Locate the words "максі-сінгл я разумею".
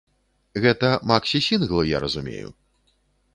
1.11-2.49